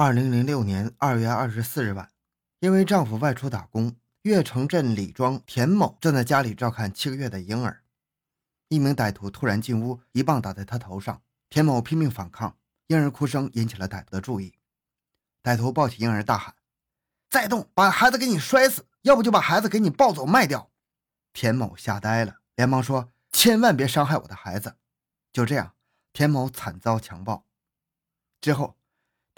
[0.00, 2.08] 二零零六年二月二十四日晚，
[2.60, 7.82] 因为丈夫外出打工，越城镇李庄田某正在家里照看七个月的婴儿。
[8.68, 11.20] 一名歹徒突然进屋，一棒打在他头上。
[11.50, 12.56] 田某拼命反抗，
[12.86, 14.54] 婴儿哭声引起了歹徒的注意。
[15.42, 16.54] 歹徒抱起婴儿，大喊
[17.28, 18.86] ：“再动，把孩子给你摔死！
[19.02, 20.70] 要不就把孩子给你抱走卖掉！”
[21.34, 24.76] 田某吓呆了，连忙说：“千万别伤害我的孩子！”
[25.34, 25.74] 就这样，
[26.12, 27.44] 田某惨遭强暴。
[28.40, 28.77] 之后。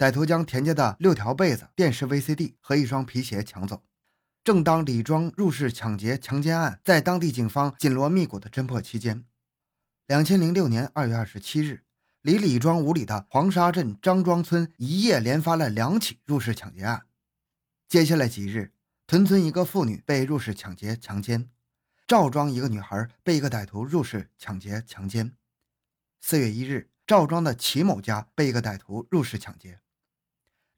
[0.01, 3.83] 歹徒将田家的六条被子、电视、VCD 和一双皮鞋抢走。
[4.43, 9.23] 正当李庄入室抢劫强奸案在当地警方紧锣密鼓的侦破期间，
[10.07, 11.83] 两千零六年二月二十七日，
[12.23, 17.05] 离李庄五里的黄沙镇张庄村一夜连发了两起入室抢劫案。
[17.87, 18.73] 接下来几日，
[19.05, 21.51] 屯村一个妇女被入室抢劫强奸，
[22.07, 25.35] 赵庄一个女孩被一个歹徒入室抢劫强奸。
[26.19, 29.79] 四月一日，赵庄的齐某家被一个歹徒入室抢劫。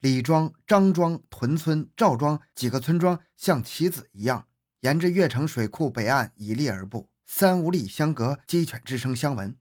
[0.04, 4.46] 李庄、张庄、屯村、赵庄几个村庄像棋子一样，
[4.80, 9.56] 沿着越城水库北岸以立而布，三五里相隔，鸡犬之声相闻。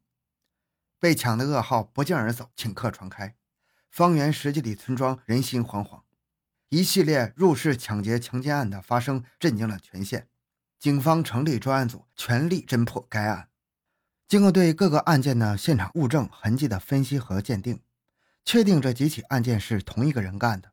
[0.99, 3.37] 被抢的噩耗不胫而走，顷刻传开，
[3.89, 6.01] 方圆十几里村庄人心惶惶。
[6.67, 10.27] 一系列入室抢劫、强奸案的发生，震惊了全县。
[10.77, 13.47] 警方成立专案组，全力侦破该案。
[14.27, 17.79] 经过对各个案件的现场物证痕迹的分析和鉴定。
[18.45, 20.71] 确定这几起案件是同一个人干的。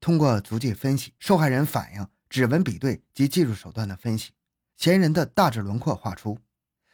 [0.00, 4.32] 通过足迹分析、受害人反应、指纹比对及技术手段的分析，
[4.76, 6.38] 嫌疑人的大致轮廓画出。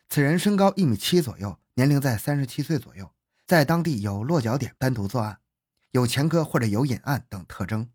[0.09, 3.11] 此人身高一米七左右，年龄在三十七岁左右，
[3.47, 5.39] 在当地有落脚点，单独作案，
[5.91, 7.91] 有前科或者有隐案等特征。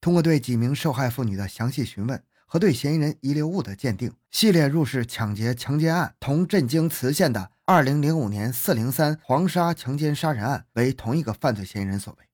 [0.00, 2.24] 通过对几名受害妇女的详细询问。
[2.44, 12.28] 和对嫌疑人遗留物的鉴定，系列入室抢劫强奸案同震惊磁县的2005年403黄沙强奸杀人案为同一个犯罪嫌疑人所为，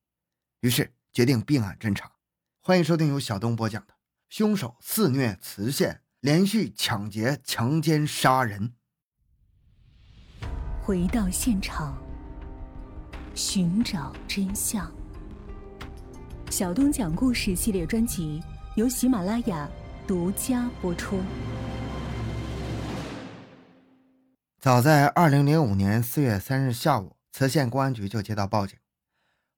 [0.61, 2.11] 于是决定并案侦查。
[2.59, 3.93] 欢迎收听由小东播讲的
[4.27, 8.73] 《凶手肆虐磁县，连续抢劫强奸杀人》。
[10.81, 11.95] 回到现场，
[13.35, 14.91] 寻找真相。
[16.49, 18.41] 小东讲故事系列专辑
[18.75, 19.69] 由喜马拉雅。
[20.07, 21.19] 独家播出。
[24.59, 28.77] 早在二零零五年四月三日下午，磁县公安局就接到报警：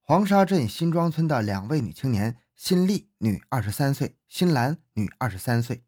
[0.00, 5.82] 黄沙镇新庄村的两位女青年新丽（女，二十三岁）、新兰（女，二十三岁），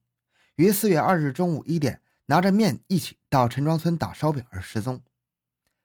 [0.56, 5.00] 于四月二日中午一点拿着面一起到陈庄村打烧饼而失踪。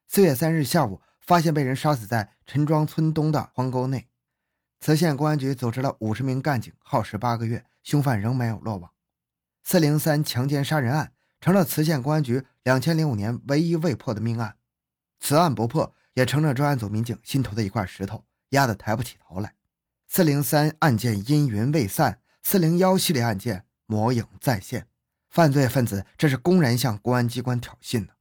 [0.07, 4.09] 四月三日下午，发现被人杀死在陈庄村东的荒沟内。
[4.79, 7.63] 磁县公安局组织了五十名干警，耗时八个月。
[7.83, 8.91] 凶犯仍没有落网，
[9.63, 14.55] 四零三强奸杀人案成了磁县公安局两千零五年唯一未破的命案。
[15.19, 19.55] 此案不破，也成了专案组民警心头的一块石头，压得抬不起头来。
[20.07, 24.87] 四零三案件阴云未散，四零幺系列案件魔影再现，
[25.29, 28.13] 犯罪分子这是公然向公安机关挑衅呢。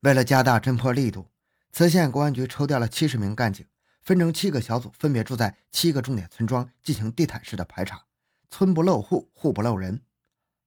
[0.00, 1.28] 为了加大侦破力度，
[1.70, 3.64] 磁县公安局抽调了七十名干警，
[4.02, 8.04] 分成七个小组，分别住在七个重点村庄，进行地毯式的排查。
[8.50, 10.02] 村不漏户，户不漏人。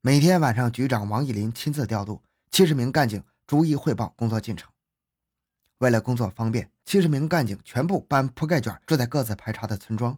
[0.06, 2.22] 每天晚上，局长王义林亲自调度
[2.52, 4.72] 七十名干警，逐一汇报工作进程。
[5.80, 10.16] 为了工作方便，七十名干警全部搬铺盖卷，住在各自排查的村庄。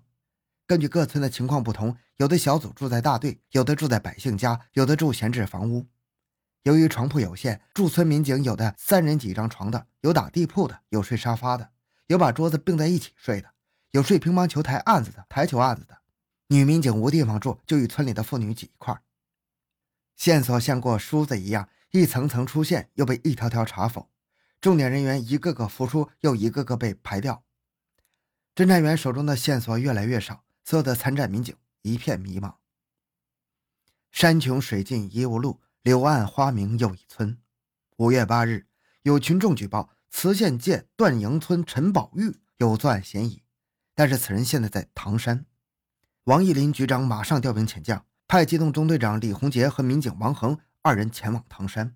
[0.66, 5.86] 根据各村的情况不同，有的小组住在大队，有的住在百姓家，有的住闲置房屋。
[6.64, 11.70] 由于床铺有限，驻村民警有的三人几张床的，有打地铺的，有睡沙发的，
[12.08, 13.48] 有把桌子并在一起睡的，
[13.92, 15.98] 有睡乒乓球台案子的，台球案子的。
[16.50, 19.02] 女民警无地方住，就与村里的妇女挤一块儿。
[20.18, 24.10] 线索像过梳子一样，一层层出现，又被一条条查否。
[24.60, 27.44] 重点人员一个个浮出，又一个个被排掉。
[28.56, 32.56] 侦查员手中的线索越来越少，所有的参战民警一片迷茫。
[34.12, 37.38] 山穷水尽疑无路，柳暗花明又一村。
[37.98, 38.66] 五月八日，
[39.04, 43.44] 有群众举报磁县界段营村陈宝玉有作案嫌疑，
[43.94, 45.46] 但是此人现在在唐山。
[46.24, 51.96] 王义林局长马上调兵遣将，派机动中队长李洪杰和民警王恒二人前往唐山。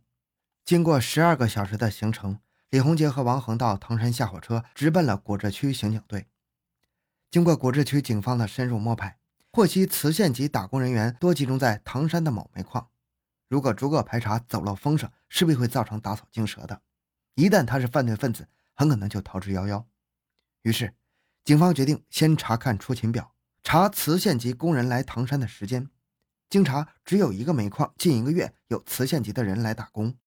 [0.64, 2.40] 经过十二个小时的行程，
[2.70, 6.28] 李洪杰和王恒到唐山下火车，直奔了果志区刑警队。
[7.30, 9.20] 经过果志区警方的深入摸排，
[9.52, 12.88] 获悉磁县籍打工人员多集中在唐山的某煤矿。
[13.50, 16.82] 如果逐个排查走漏风声，势必会造成打草惊蛇的。
[17.36, 19.84] 一旦他是犯罪分子，很可能就逃之夭夭。
[20.62, 20.94] 于是，
[21.44, 23.34] 警方决定先查看出勤表。
[23.64, 25.90] 查磁县级工人来唐山的时间，
[26.52, 30.18] 经查只有一个煤矿近一个月有磁县级的人来打工。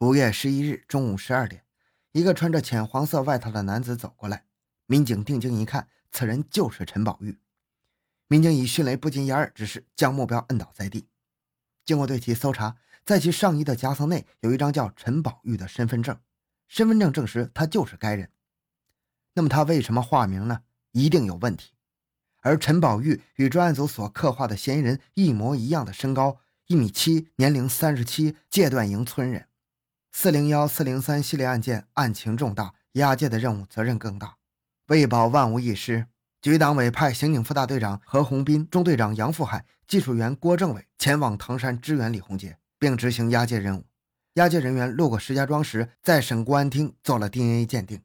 [0.00, 1.64] 五月十一日中午十二点，
[2.12, 4.44] 一个穿着浅黄色外套的男子走过来，
[4.84, 7.38] 民警定睛一看，此人就是陈宝玉。
[8.28, 11.08] 民警以迅雷不及掩耳之势将目标摁倒在地。
[11.86, 16.20] 经过对其搜查，在其上衣的夹层内有一张叫陈宝玉的身份证，
[16.68, 18.30] 身份证证实他就是该人。
[19.32, 20.60] 那么他为什么化名呢？
[20.92, 21.72] 一定有问题。
[22.40, 29.46] 而陈宝玉与专案组所刻画的嫌疑人一模一样的身高，一米七，年龄三十七，戒断营村人。
[30.12, 34.36] 四零幺、四零三系列案件案情重大，押解的任务责任更大，
[34.86, 36.06] 为保万无一失。
[36.42, 43.84] 局党委派刑警副大队长何洪斌、中队长杨富海、技术员郭政委前往唐山支援李洪杰，并执行押解任务。
[44.34, 48.00] 押解人员路过石家庄时，在省公安厅做了 DNA 鉴定。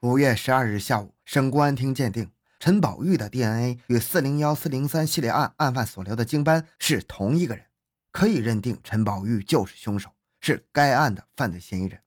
[0.00, 2.30] 五月十二日下午，省公安厅鉴定
[2.60, 7.64] 陈宝玉的 DNA 与四零幺、四零三系列案案犯所留的精斑是同一个人，
[8.12, 10.10] 可以认定陈宝玉就是凶手，
[10.40, 11.98] 是该案的犯罪嫌疑人。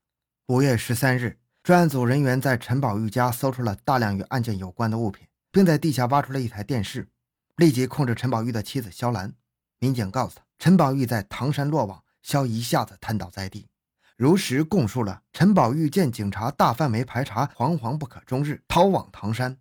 [0.48, 5.28] 五月十三日，专案组人员在陈宝玉家搜出了大量与案件有关的物品。
[5.54, 7.08] 并在地下挖出了一台电视，
[7.58, 9.32] 立即控制陈宝玉的妻子肖兰。
[9.78, 13.68] 民警告诉他，陈宝玉在唐山落网，肖一下子瘫倒在地，
[14.18, 19.56] 如实供述了陈宝玉见警察大范围排查，惶惶不可终日，逃往唐山。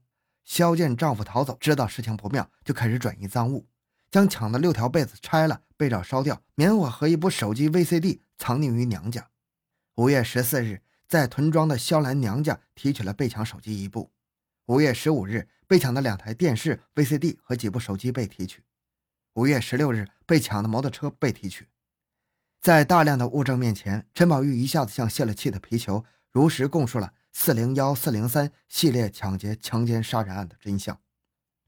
[0.52, 3.66] 肖见丈夫逃走，知道事情不妙，就开始转移赃物，
[4.10, 9.30] 将抢的六条被子拆了，被罩烧掉，棉花和一部手机 VCD 藏匿于娘家。
[9.94, 14.12] 五月十四日，在屯庄的肖兰娘家提取了被抢手机一部。
[14.66, 15.48] 五月十五日。
[15.64, 18.62] 被抢的两台电视、VCD 和几部手机被提取。
[19.36, 21.66] 五月十六日，被抢的摩托车被提取。
[22.60, 31.00] 在大量的物证面前，陈宝玉一下子像泄了气的皮球，如实供述了四零幺、四零三系列抢劫、强奸、杀人案的真相。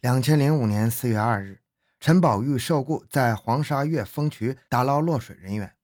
[0.00, 1.62] 两千零五年四月二日，
[1.99, 5.75] 陈宝玉受雇在黄沙岳峰渠打捞落水人员。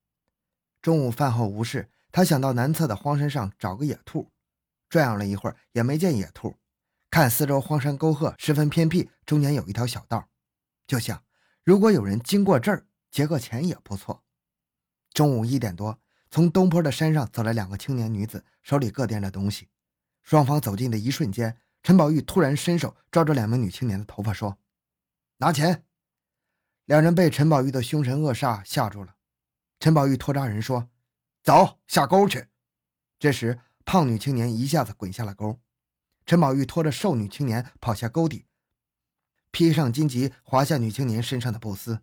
[0.83, 4.31] 中午饭后无事，他想到南侧的荒山上找个野兔，
[4.89, 6.57] 转悠了一会儿也没见野兔。
[7.11, 10.29] 看四周荒山沟壑十分偏僻，中间有一条小道，
[10.87, 11.25] 就想
[11.65, 14.23] 如果有人经过这儿劫个钱也不错。
[15.13, 15.99] 中午一点多，
[16.31, 19.69] 从东坡的山上走来两个青年女子，手里各掂着东西。
[20.23, 24.59] 双方走近的一瞬间，陈宝玉突然伸手抓住两名女青年的头发，说
[25.39, 25.85] ：“拿钱！”
[26.87, 29.17] 两人被陈宝玉的凶神恶煞吓住了。
[29.81, 30.89] 陈宝玉拖着二人说
[31.43, 32.47] ：“走下沟去。”
[33.19, 35.59] 这时，胖女青年一下子滚下了沟。
[36.27, 38.47] 陈宝玉拖着瘦女青年跑下沟底，
[39.51, 42.03] 披上荆棘，滑下女青年身上的布丝。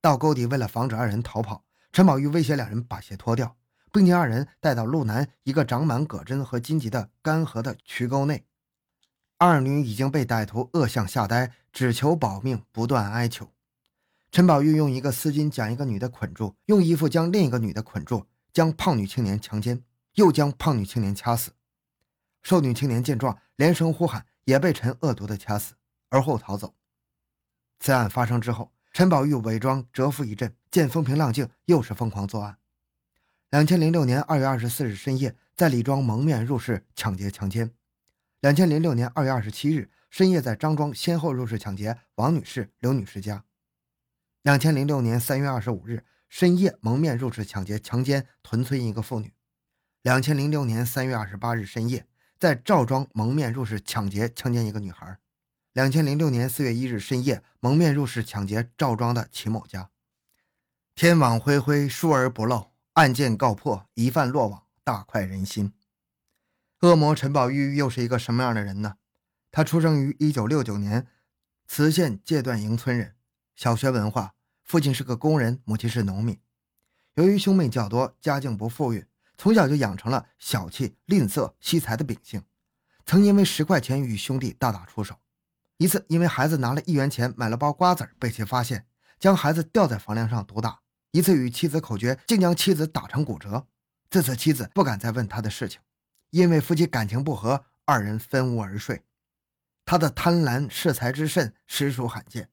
[0.00, 3.56] 到沟底，为了防止二人逃跑，陈宝玉威胁两人把鞋脱掉，
[3.90, 8.46] 并将二人带到路南一个长满葛针和荆棘的干涸的渠沟内。
[9.38, 13.50] 二女已经被歹徒恶相吓呆，只求保命，不断哀求。
[14.30, 19.82] 陈宝玉用一个丝巾将一个女的捆住，用衣服将另一个女的捆住，将胖女青年强奸，
[20.14, 21.50] 又将胖女青年掐死。
[22.42, 25.74] 瘦女青年见状，连声呼喊，也被陈恶毒的掐死，
[26.10, 26.74] 而后逃走。
[27.80, 28.70] 此案发生之后，
[29.00, 32.58] 陈宝玉伪装蛰伏一阵，见风平浪静，又是疯狂作案。
[33.48, 37.70] 两千零六年二月二十四日深夜，在李庄蒙面入室抢劫强奸。
[38.40, 43.42] 两千零六年二月二十七日深夜，在张庄先后入室抢劫王女士、刘女士家。
[44.42, 49.32] 两千零六年三月二十五日深夜蒙面入室抢劫强奸屯村一个妇女。
[50.02, 52.06] 两千零六年三月二十八日深夜。
[52.38, 55.16] 在赵庄蒙面入室抢劫强奸一个女孩。
[55.72, 59.90] 两千零六年四月一日深夜，蒙面入室抢劫赵庄的齐某家。
[60.96, 65.72] 天网恢恢，疏而不漏，案件告破，疑犯落网，大快人心。
[66.80, 68.96] 恶魔陈宝玉又是一个什么样的人呢？
[69.52, 71.06] 他出生于一九六九年，
[71.68, 73.14] 磁县界段营村人，
[73.54, 74.34] 小学文化，
[74.64, 76.40] 父亲是个工人，母亲是农民。
[77.14, 79.06] 由于兄妹较多，家境不富裕。
[79.38, 82.42] 从小就养成了小气、吝啬、惜财的秉性，
[83.06, 85.14] 曾因为十块钱与兄弟大打出手。
[85.80, 88.84] 一次，因为孩子拿了一元钱买了包瓜子被其发现，
[89.18, 90.78] 将孩子吊在房梁上毒打。
[91.12, 93.66] 一次与妻子口角，竟将妻子打成骨折。
[94.10, 95.80] 自此，妻子不敢再问他的事情，
[96.28, 99.02] 因为夫妻感情不和，二人分屋而睡。
[99.86, 102.50] 他的贪婪恃财之甚实属罕见，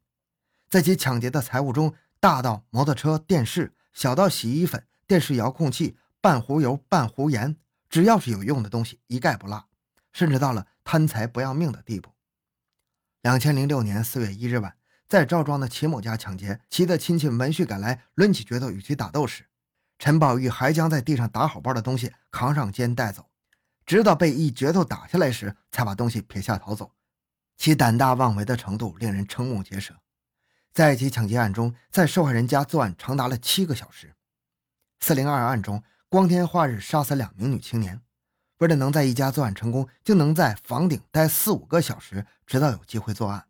[0.70, 5.98] 在其抢劫的财物中，大到摩托车、电视，小到洗衣粉、电视遥控器。
[6.22, 7.58] 半壶油、半壶盐，
[7.90, 9.68] 只要是有用的东西，一概不落，
[10.14, 12.10] 甚至到了贪财不要命的地步。
[13.28, 14.78] 两千零六年四月一日晚，
[15.10, 19.48] 在赵庄的齐某家抢劫，齐的亲戚闻讯赶来，抡起镢头与其打斗时，
[20.00, 23.30] 陈宝玉还将在地上打好包的东西扛上肩带走，
[23.86, 26.94] 直到被一镢头打下来时，才把东西撇下逃走。
[27.58, 29.96] 其胆大妄为的程度令人瞠目结舌。
[30.72, 34.16] 在一起抢劫案中，在受害人家作案长达了七个小时。
[35.02, 35.84] 四零二案中。
[36.08, 38.00] 光天化日杀死两名女青年，
[38.60, 43.46] 为了能在一家作案成功，就能在房顶待四五个小时，直到有机会作案。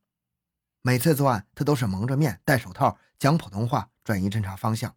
[0.81, 4.93] 每次作案，他都是蒙着面、戴手套，讲普通话，转移侦查方向。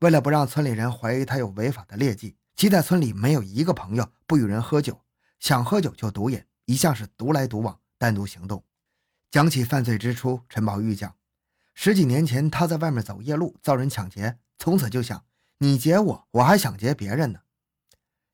[0.00, 5.00] 为了不让村里人怀疑他有违法的劣迹，其在村里没有一个朋友，不与人喝酒，
[5.40, 8.62] 想喝酒就独饮，一向是独来独往，单独行动。
[9.30, 11.14] 讲起犯罪之初，陈宝玉讲，
[11.74, 15.24] 十几年前他在外面走夜路，遭人抢劫，从此就想：
[15.58, 17.40] 你劫我，我还想劫别人呢。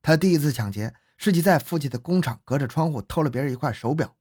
[0.02, 4.16] 他第一次抢劫是其在附近的工厂隔着窗户偷了别人一块手表，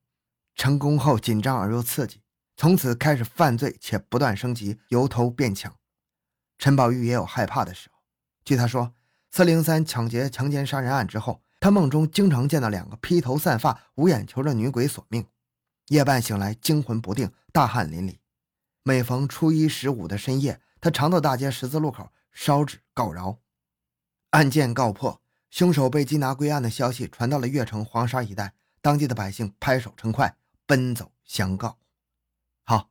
[0.56, 2.22] 成功后紧张而又刺激。
[2.56, 5.76] 从此开始犯罪，且不断升级，由偷变抢。
[6.60, 8.00] 陈宝玉也有害怕的时候。
[8.46, 8.94] 据他说，
[9.32, 15.26] 四零三抢劫、强奸、杀人案之后，他梦中经常见到两个披头散发、无眼球的女鬼索命。
[15.88, 18.20] 夜半醒来，惊魂不定，大汗淋漓。
[18.84, 23.40] 每逢初一、十五的深夜，他常到大街十字路口烧纸告饶。
[24.30, 25.23] 案件告破，
[25.54, 31.78] 凶手被缉拿归案的消息传到了越城黄沙一带，当地的百姓拍手称快，奔走相告。
[32.64, 32.90] 好，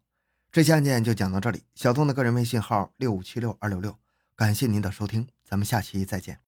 [0.52, 1.64] 这期案件就讲到这里。
[1.75, 3.99] 小东的个人微信号六五七六二六六，
[4.37, 6.38] 感谢您的收听，咱们下期再见。